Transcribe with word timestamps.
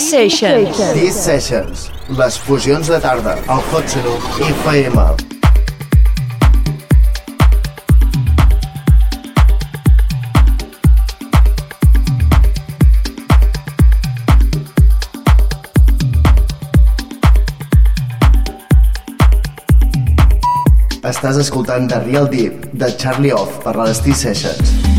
Sessions. 0.00 0.78
Sessions, 1.14 1.84
les 2.18 2.38
fusions 2.38 2.88
de 2.90 2.98
tarda, 2.98 3.36
al 3.46 3.62
Hot 3.70 3.86
Saloon 3.86 4.18
FM. 4.42 5.04
Estàs 21.06 21.38
escoltant 21.38 21.86
The 21.86 22.02
Real 22.08 22.26
Deep, 22.34 22.72
de 22.74 22.90
Charlie 22.98 23.30
Off, 23.30 23.62
per 23.62 23.78
les 23.78 24.02
T-Sessions. 24.02 24.95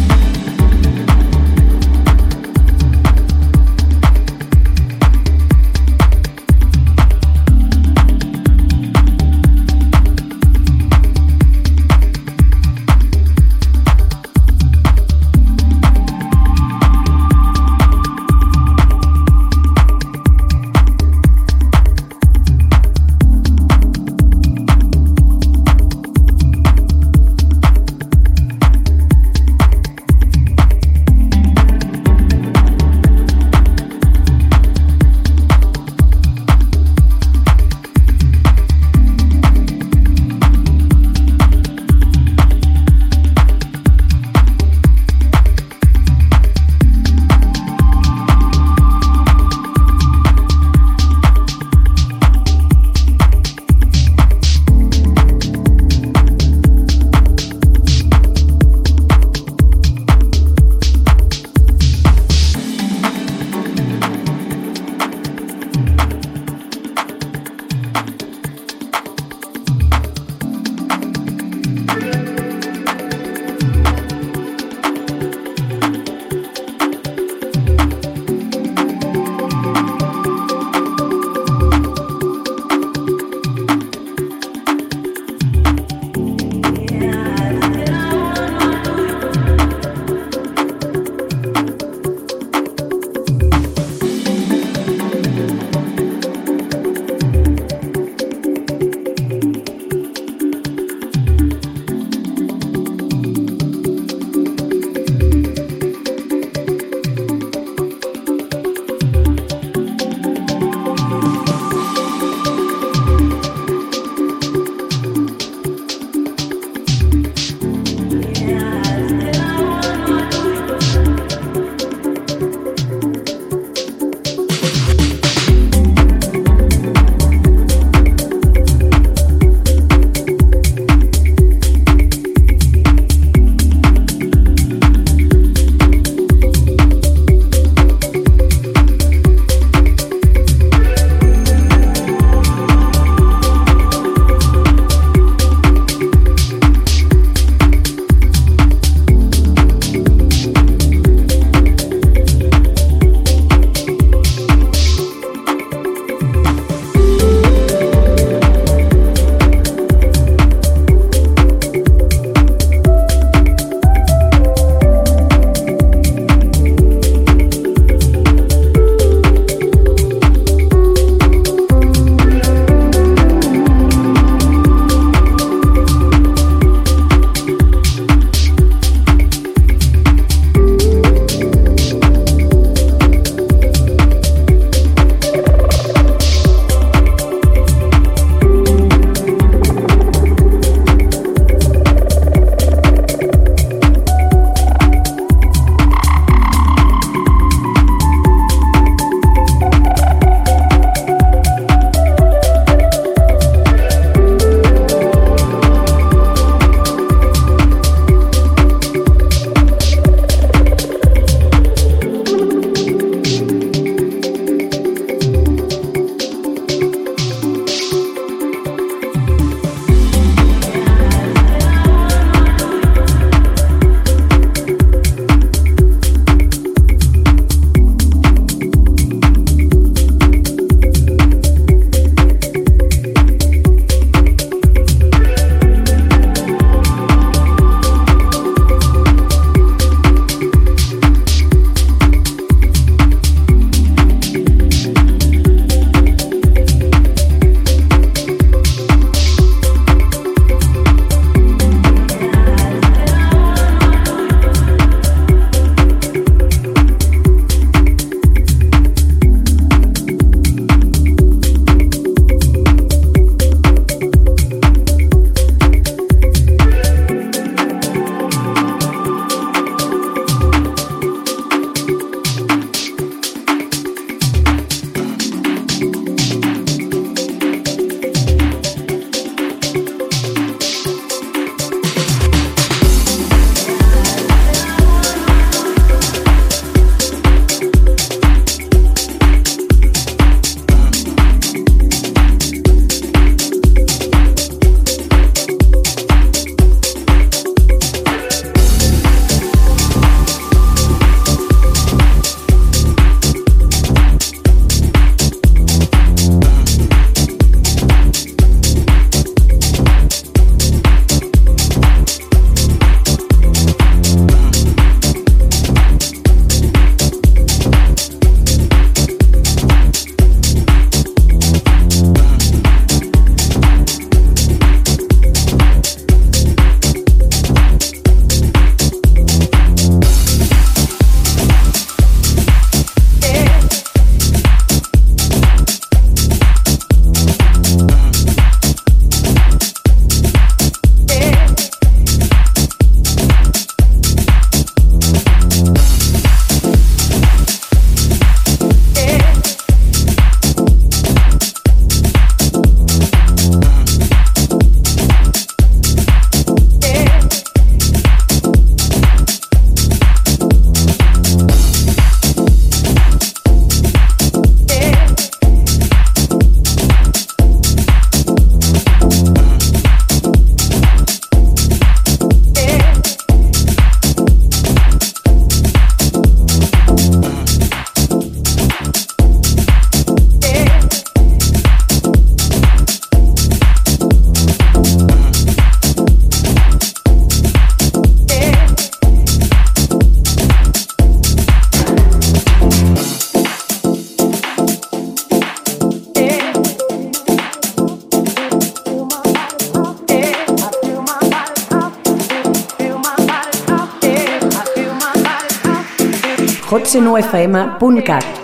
hotsenofm.cat 406.98 408.37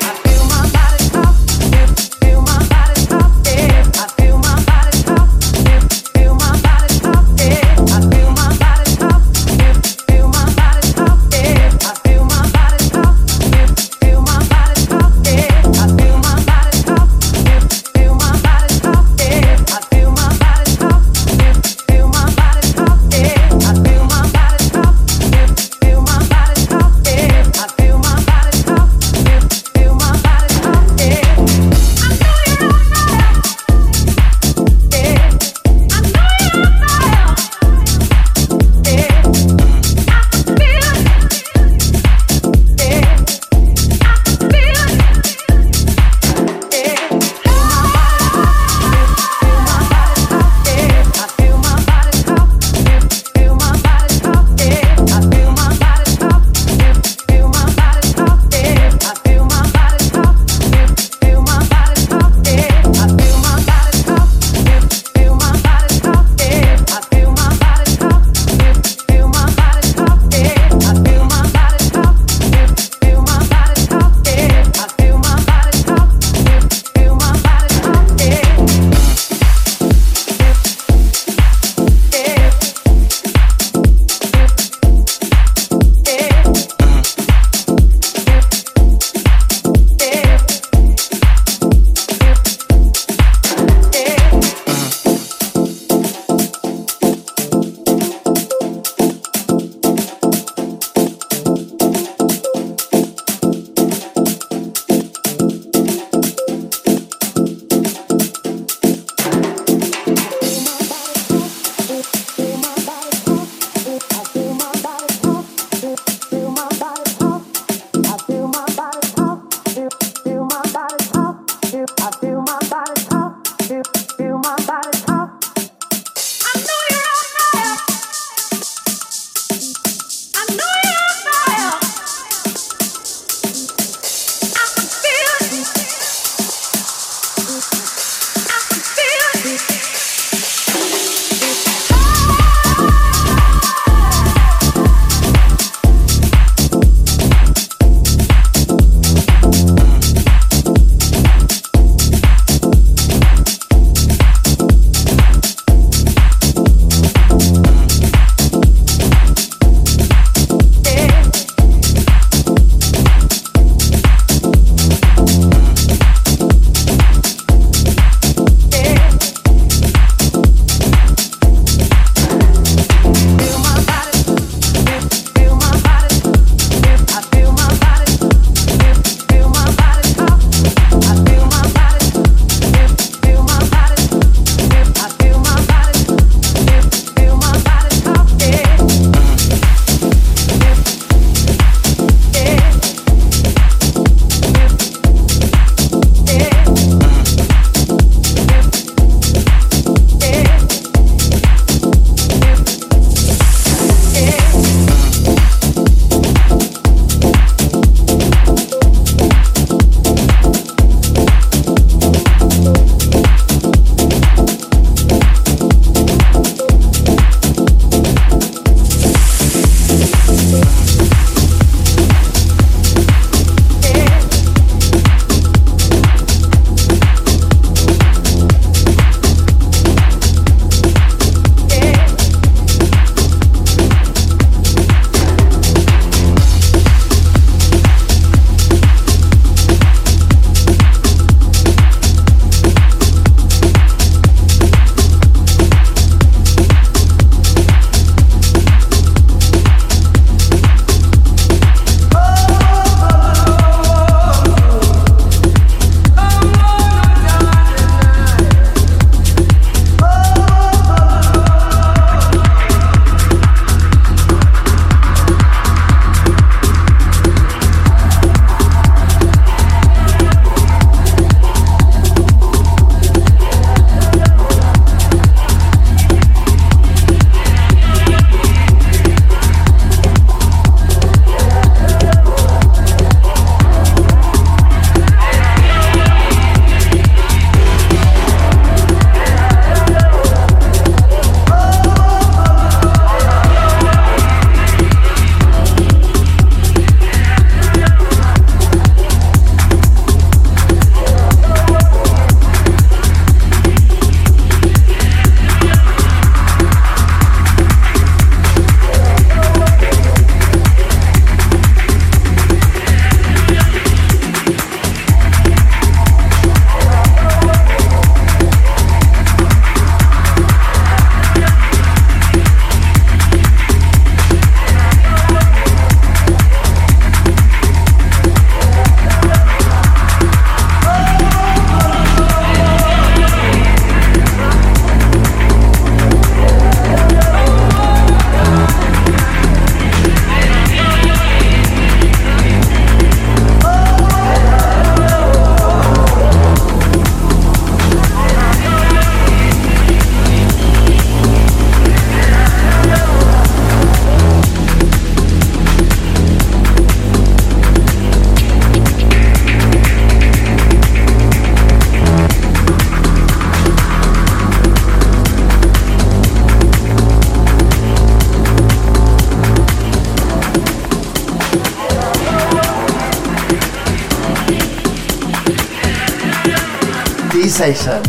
say 377.64 377.74
so. 377.74 378.03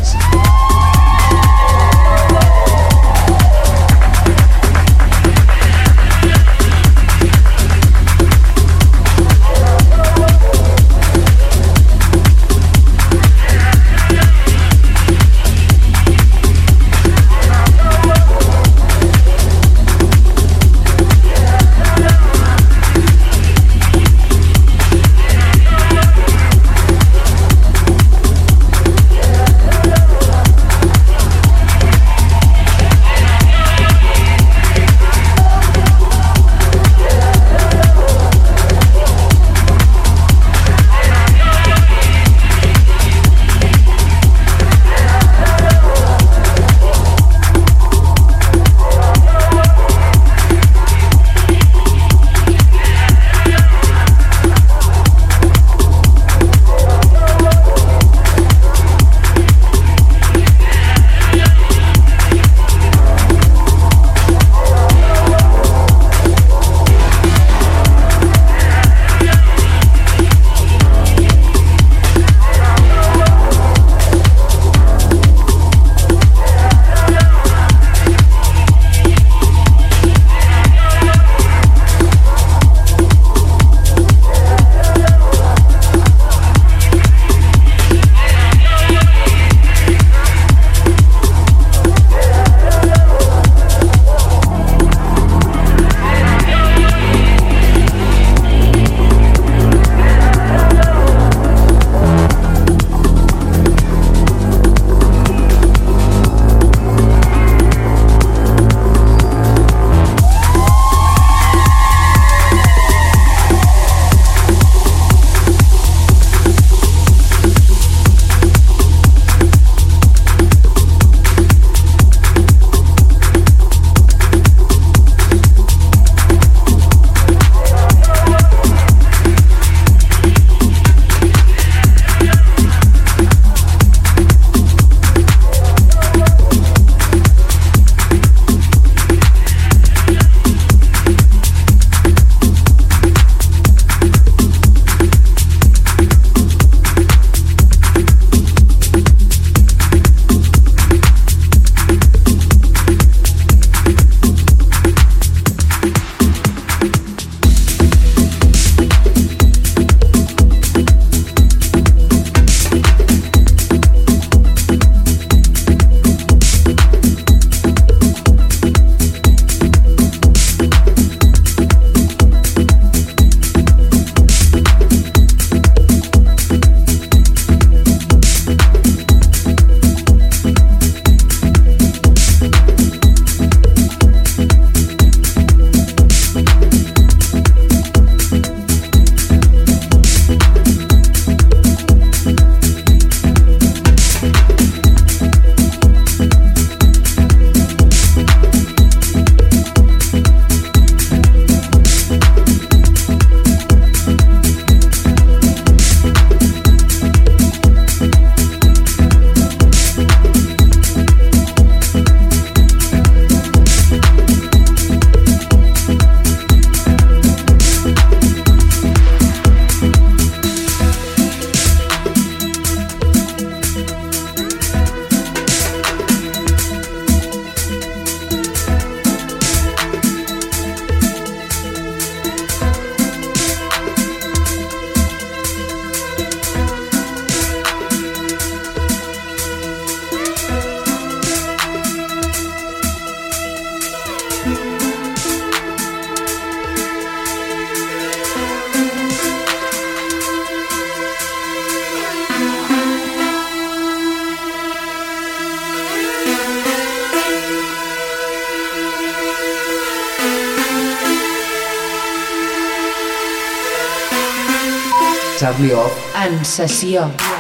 Charlie 265.44 265.74
Off 265.74 265.92
en 266.14 266.42
sessió. 266.42 267.33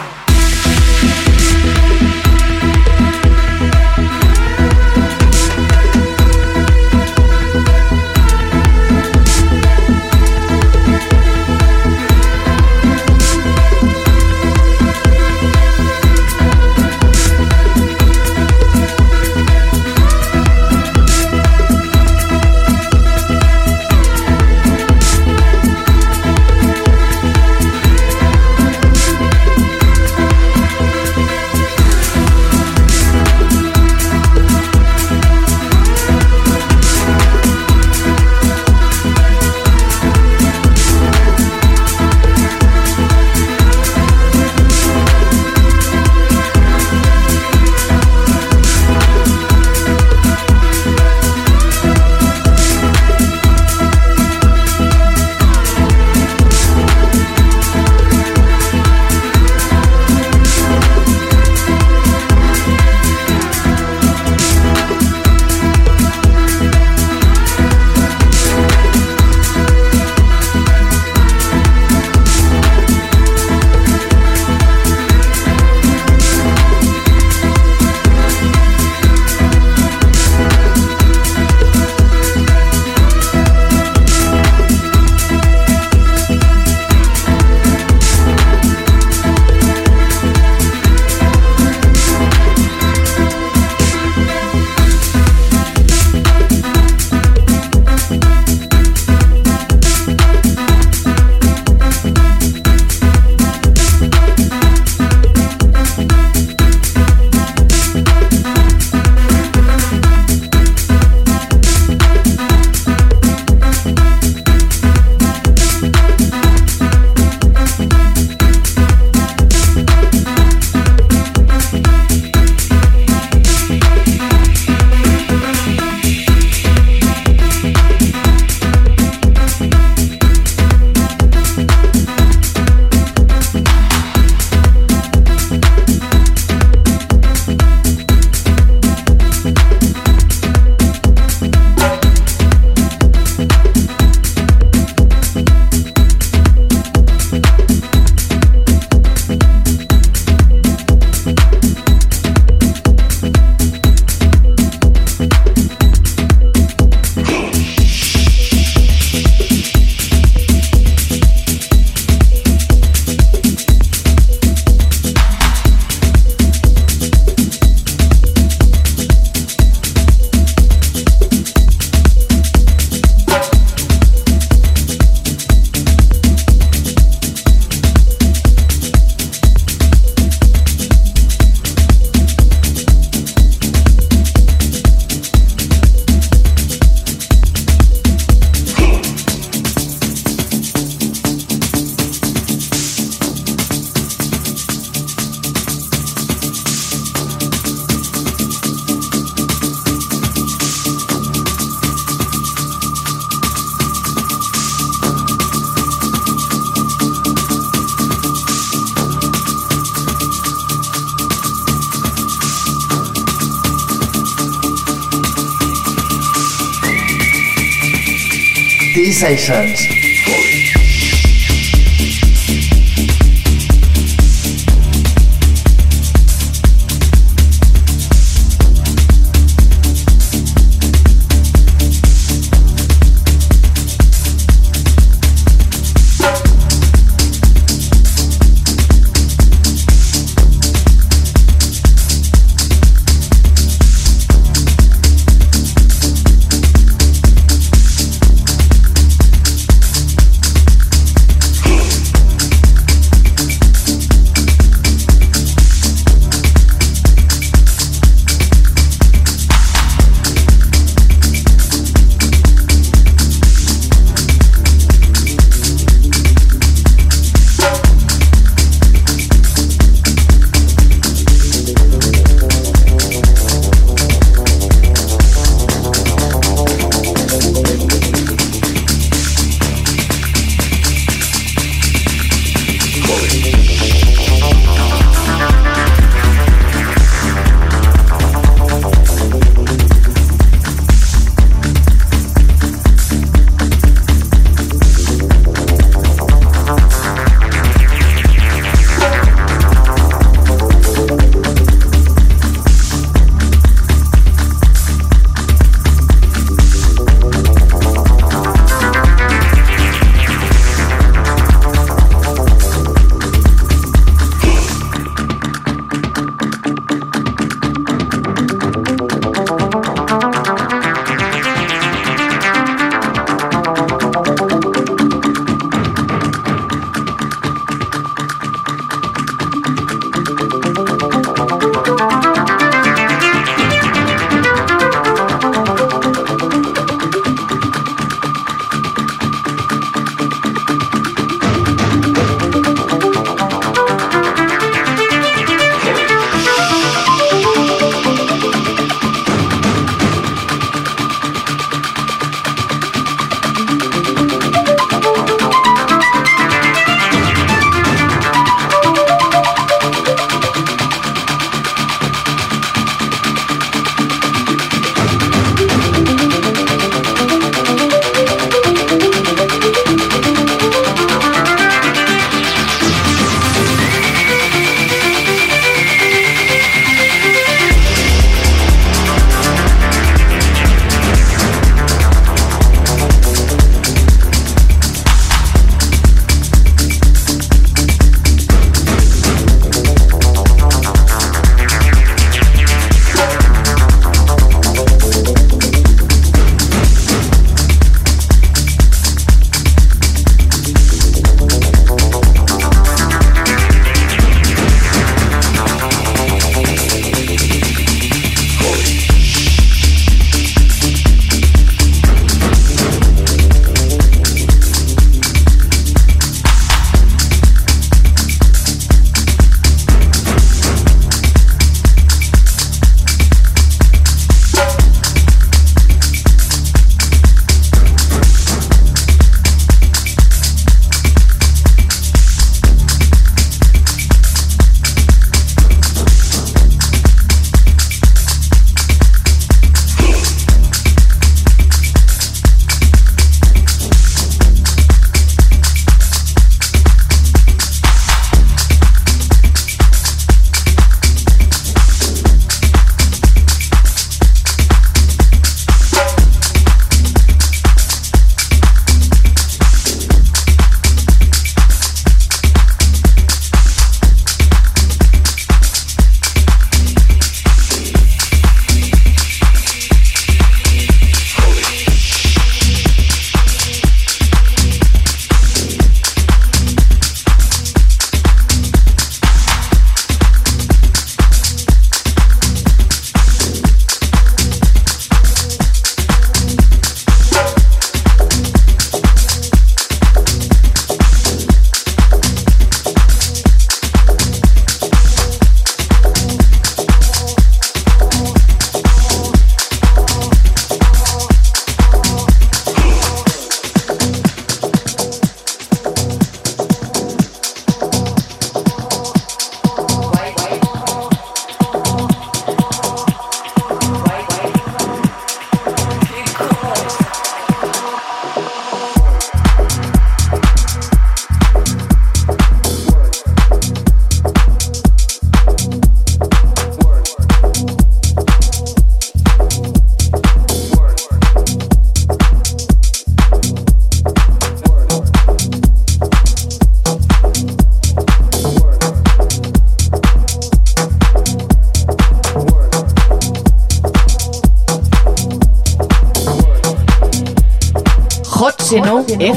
D-Sessions. 219.44 219.73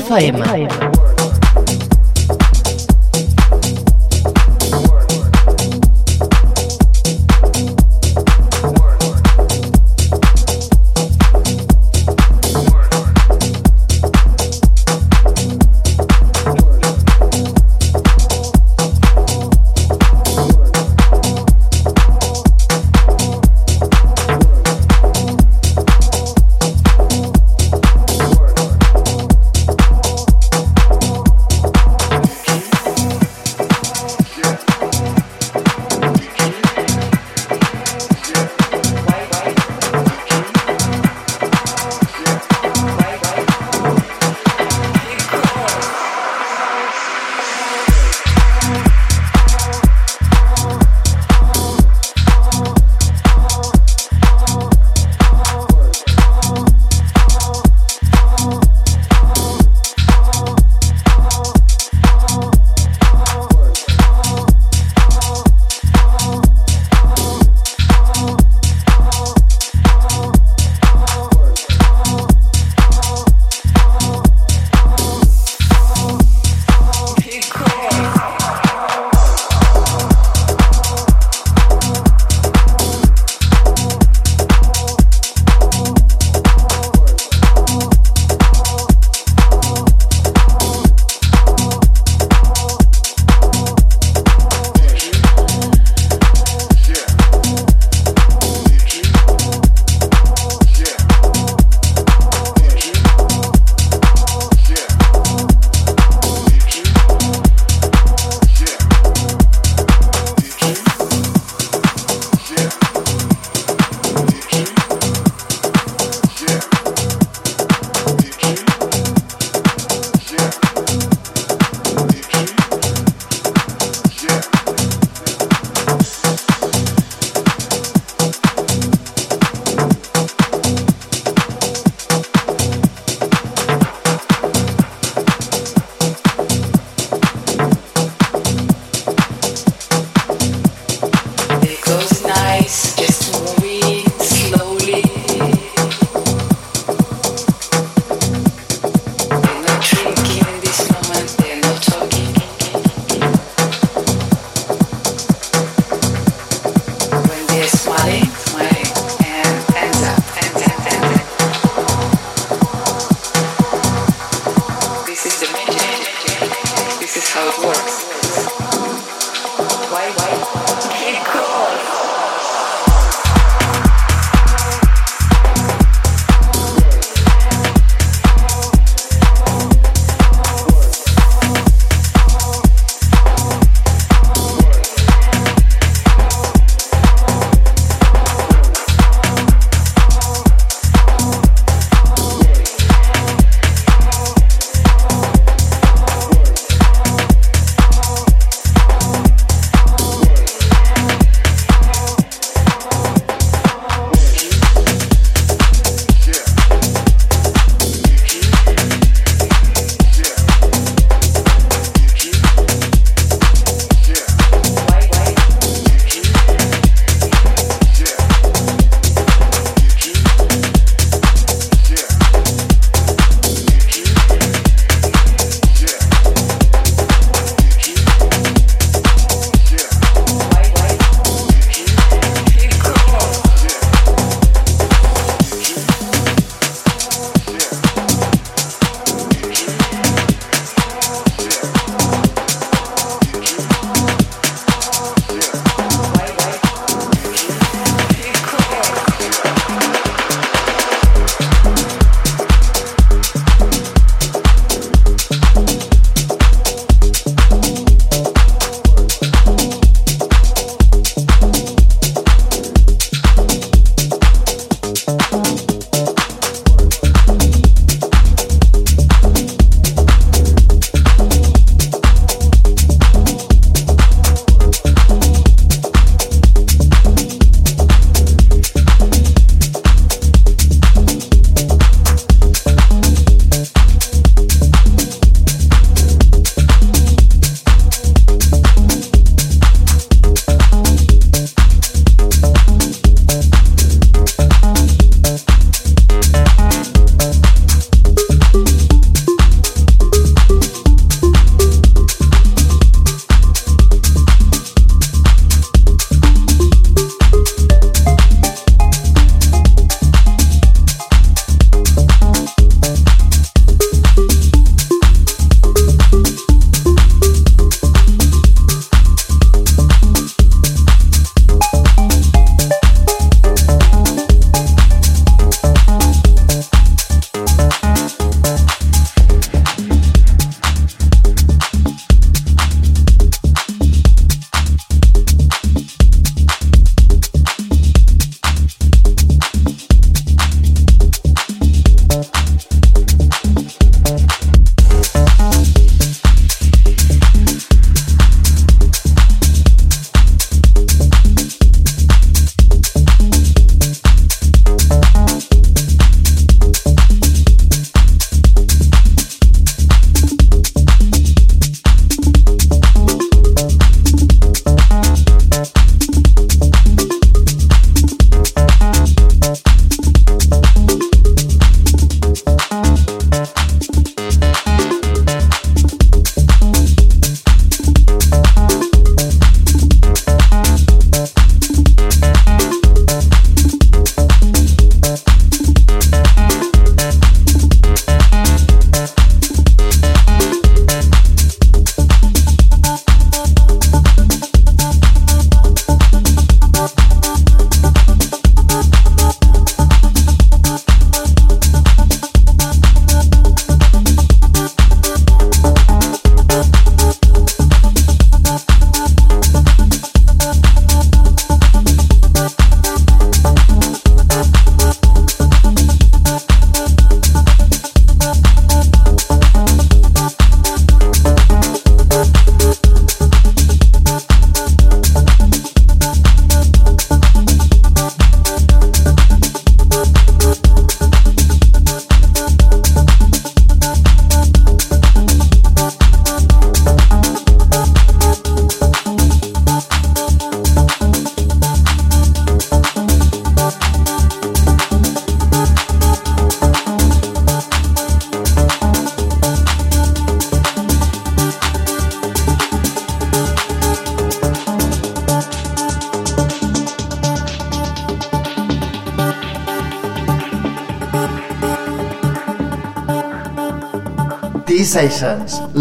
FM. 0.10 0.67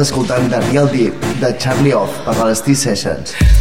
Escoltant 0.00 0.50
The 0.50 0.60
Real 0.70 0.88
Deep 0.92 1.14
de 1.40 1.52
Charlie 1.58 1.94
Off 1.94 2.20
per 2.24 2.36
les 2.44 2.62
T-Sessions. 2.62 3.57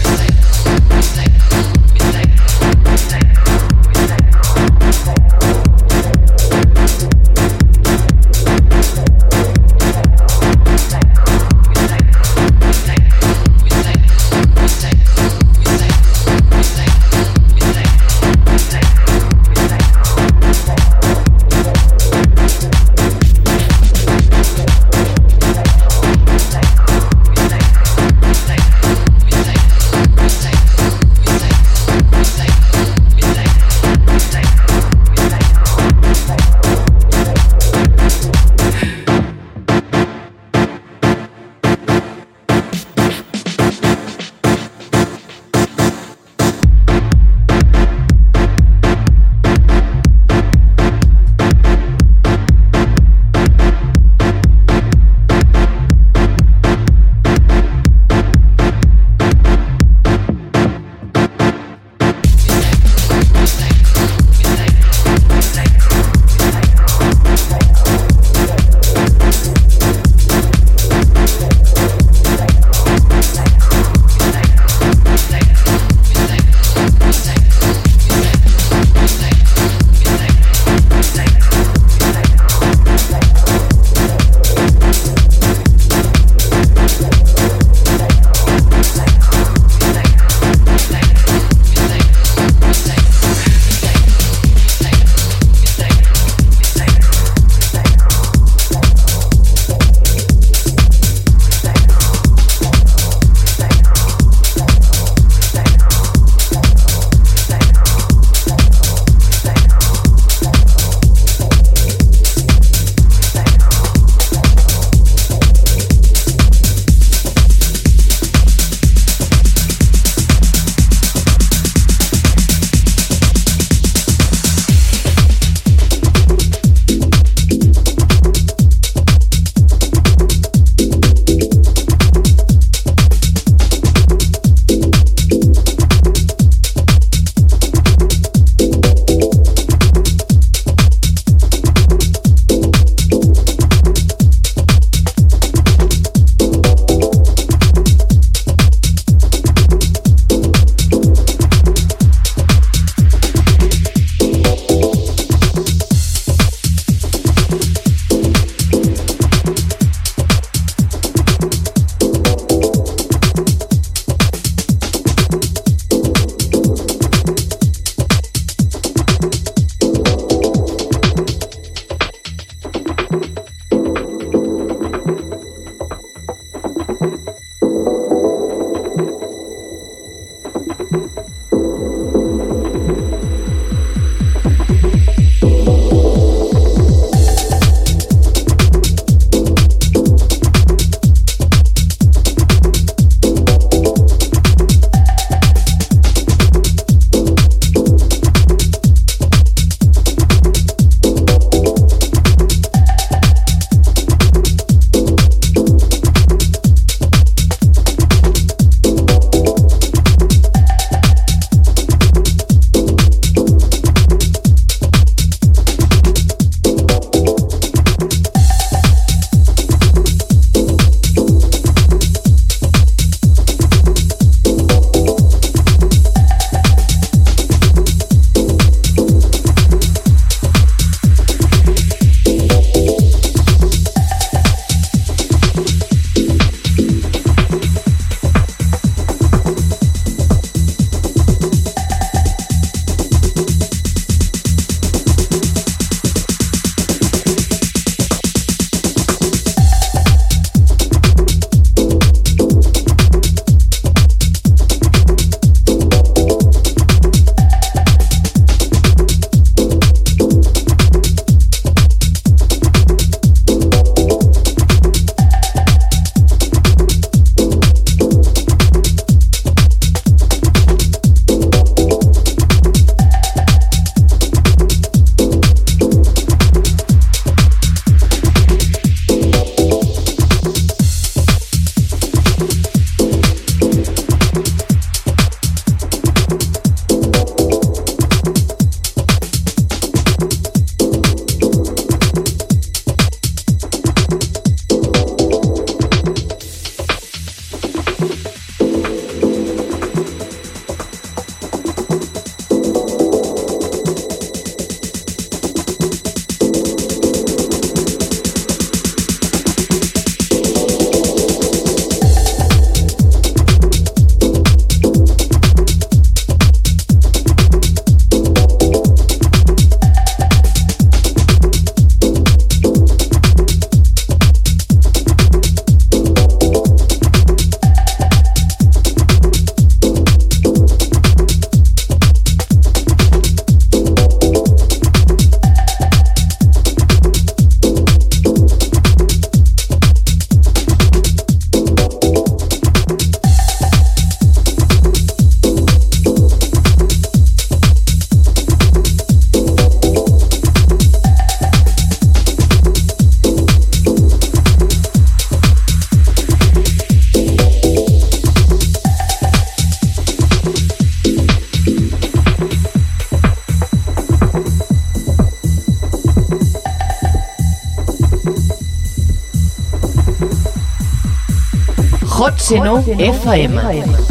Hot 372.57 372.83
Seno 372.83 372.97
FM. 372.97 374.06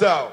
so 0.00 0.32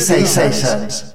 seis, 0.00 0.28
seis, 0.28 0.54
seis 0.54 0.64
anos. 0.64 1.11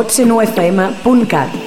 hotsenofm.cat 0.00 1.59